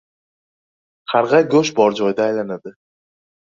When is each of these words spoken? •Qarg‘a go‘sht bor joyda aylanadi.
•Qarg‘a 1.13 1.43
go‘sht 1.53 1.77
bor 1.81 1.99
joyda 2.01 2.29
aylanadi. 2.29 2.77